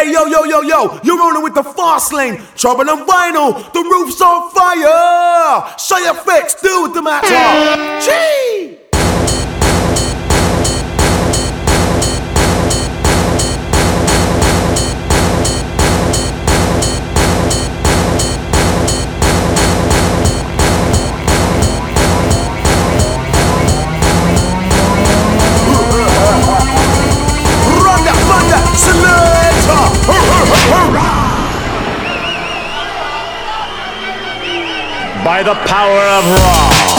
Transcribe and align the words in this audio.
Hey 0.00 0.12
yo 0.12 0.24
yo 0.24 0.44
yo 0.44 0.62
yo, 0.62 0.98
you're 1.04 1.18
rolling 1.18 1.42
with 1.42 1.52
the 1.52 1.62
fast 1.62 2.14
lane. 2.14 2.40
Trouble 2.56 2.88
on 2.88 3.06
Vinyl, 3.06 3.70
the 3.74 3.80
roof's 3.80 4.18
on 4.22 4.50
fire. 4.50 5.76
Shy 5.76 6.00
FX, 6.14 6.62
do 6.62 6.84
with 6.84 6.94
the 6.94 7.02
matter. 7.02 8.00
Gee. 8.00 8.79
By 35.40 35.44
the 35.44 35.54
power 35.54 36.02
of 36.18 36.24
Raw. 36.38 36.89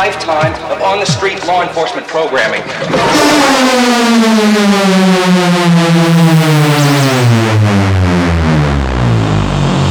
Lifetime 0.00 0.54
of 0.72 0.80
on 0.80 0.98
the 0.98 1.04
street 1.04 1.46
law 1.46 1.62
enforcement 1.62 2.06
programming. 2.06 2.62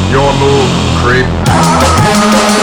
Your 0.09 0.33
move, 0.39 0.71
creep. 0.97 2.58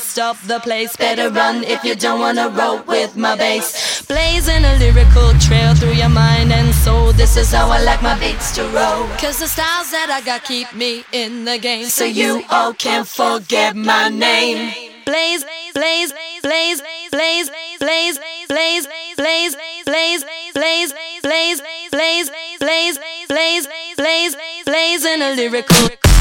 Bust 0.00 0.18
up 0.18 0.38
the 0.46 0.58
place. 0.60 0.96
Better 0.96 1.28
run 1.30 1.62
if 1.64 1.84
you 1.84 1.94
don't 1.94 2.20
wanna 2.20 2.48
roll 2.48 2.80
with 2.86 3.16
my 3.16 3.36
bass. 3.36 4.00
Blazing 4.06 4.64
a 4.64 4.74
lyrical 4.78 5.30
trail 5.46 5.74
through 5.74 5.92
your 5.92 6.08
mind 6.08 6.52
and 6.52 6.74
soul. 6.74 7.12
This 7.12 7.36
is 7.36 7.52
how 7.52 7.68
I 7.68 7.82
like 7.82 8.02
my 8.02 8.18
beats 8.18 8.54
to 8.56 8.62
roll. 8.62 9.06
Cause 9.18 9.38
the 9.40 9.46
styles 9.46 9.90
that 9.90 10.08
I 10.10 10.24
got 10.24 10.44
keep 10.44 10.72
me 10.72 11.04
in 11.12 11.44
the 11.44 11.58
game. 11.58 11.84
So 11.84 12.04
you 12.04 12.42
all 12.50 12.72
can't 12.72 13.06
forget 13.06 13.76
my 13.76 14.08
name. 14.08 14.72
Blaze, 15.04 15.44
blaze, 15.74 16.12
blaze, 16.42 16.82
blaze, 17.10 17.10
blaze, 17.10 17.50
blaze, 17.78 18.18
blaze, 18.48 18.86
blaze, 19.18 19.56
blaze, 19.84 20.24
blaze, 20.64 20.92
blaze, 21.22 21.60
blaze, 21.90 22.20
blaze, 22.60 22.98
blaze, 23.28 23.68
blaze, 23.98 24.36
blaze 24.64 25.04
in 25.04 25.20
a 25.20 25.34
lyrical. 25.34 26.19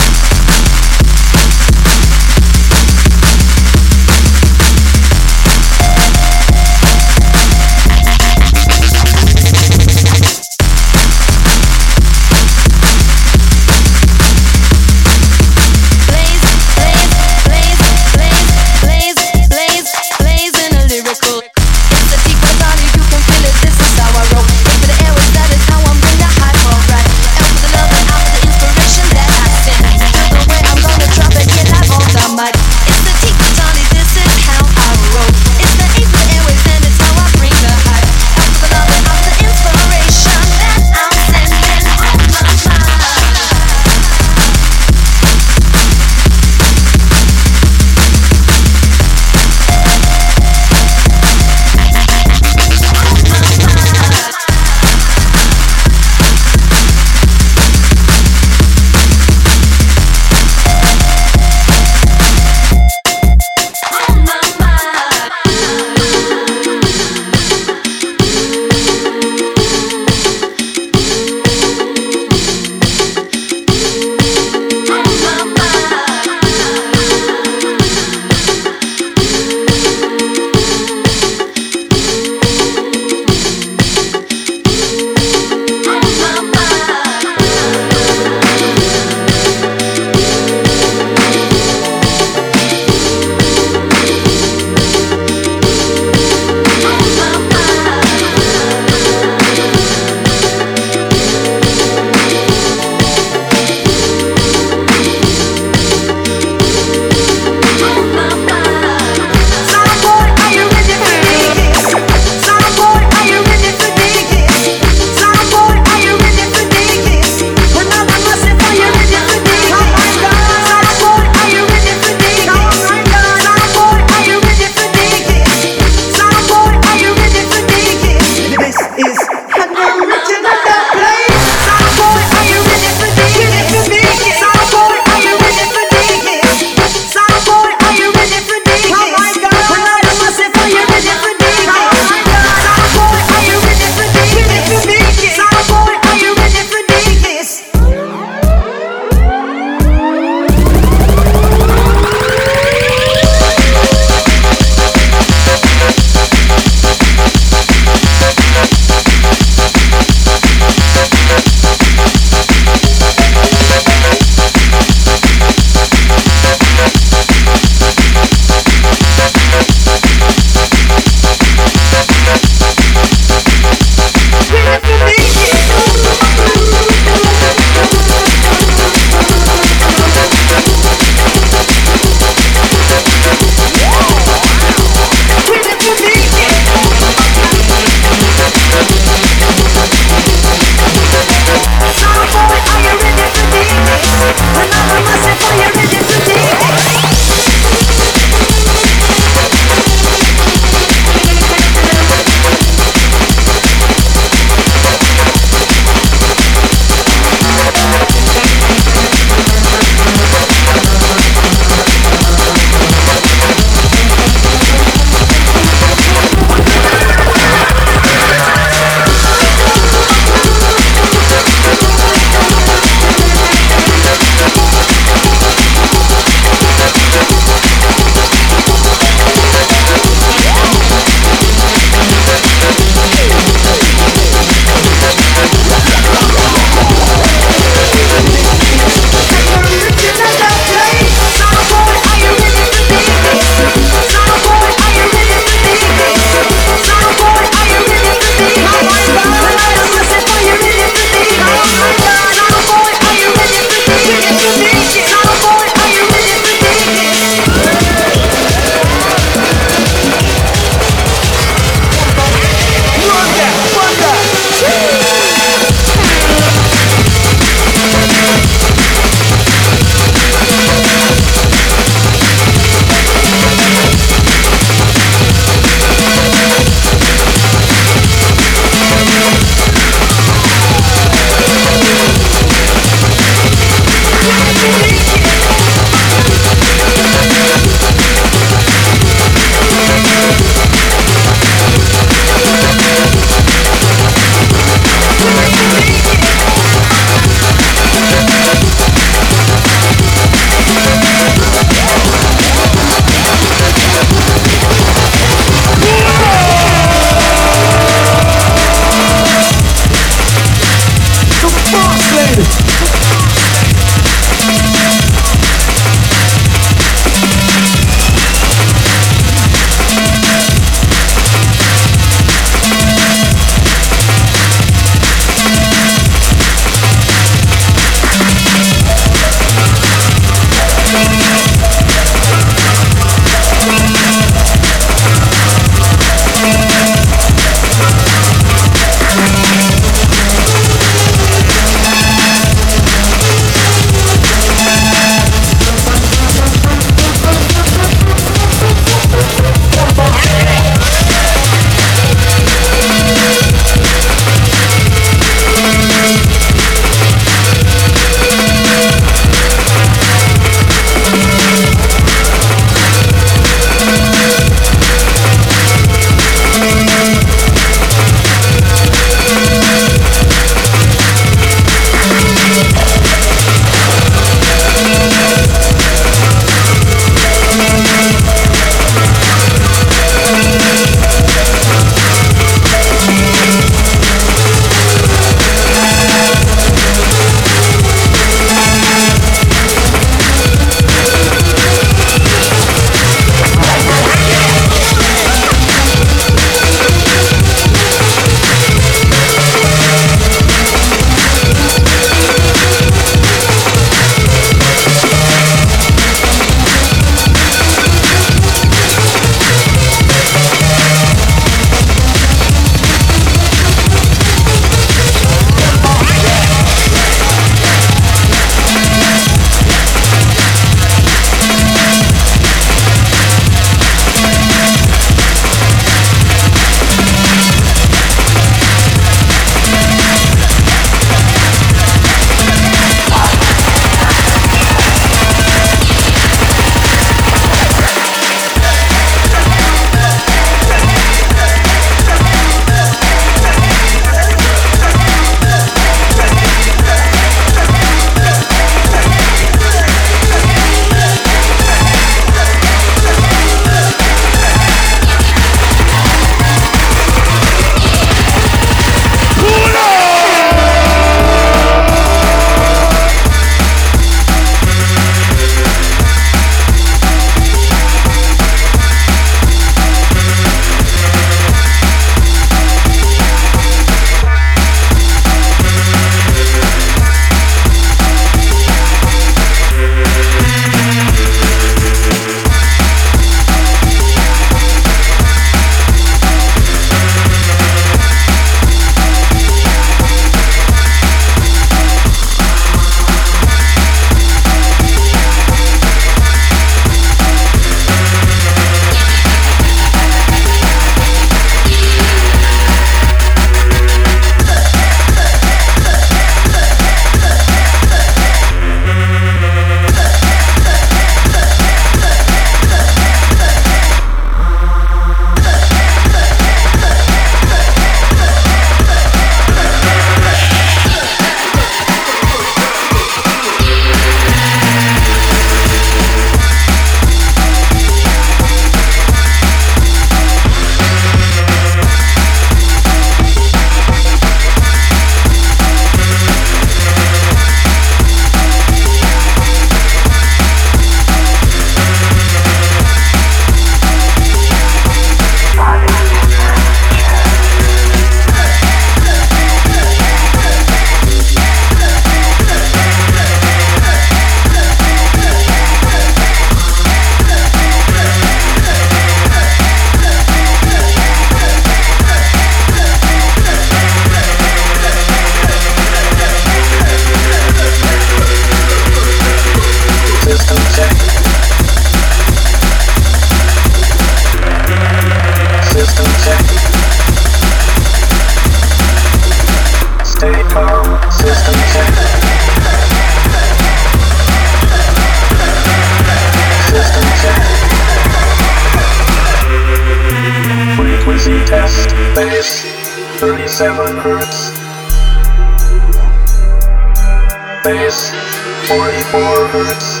Hertz. 599.54 600.00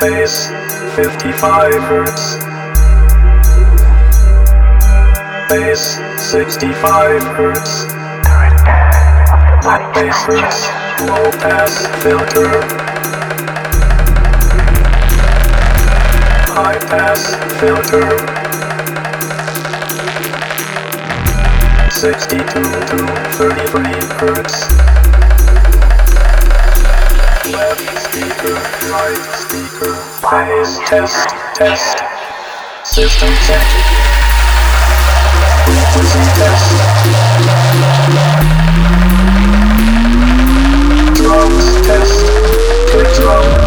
Bass 0.00 0.50
55 0.96 1.80
hertz. 1.88 2.38
Bass 5.48 6.00
65 6.16 7.22
hertz. 7.36 7.86
Hertz. 10.26 10.68
Low 11.06 11.30
pass 11.40 11.86
filter. 12.02 12.50
High 16.56 16.80
pass 16.90 17.36
filter. 17.60 18.08
62 21.90 22.62
to 22.90 23.06
33 23.38 23.84
hertz. 24.18 24.81
Speaker, 30.32 30.64
test, 30.86 31.28
test. 31.54 31.98
System 32.84 33.28
check. 33.44 33.66
Frequency 35.66 36.24
test. 36.38 36.68
Drums 41.16 41.66
test. 41.86 42.24
Kick 42.90 43.08
drum. 43.20 43.61